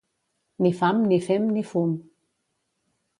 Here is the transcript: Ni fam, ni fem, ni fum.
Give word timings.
Ni 0.65 0.71
fam, 0.79 1.03
ni 1.11 1.19
fem, 1.27 1.45
ni 1.57 1.65
fum. 1.73 1.91